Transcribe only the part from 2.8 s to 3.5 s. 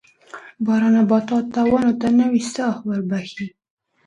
وربخښي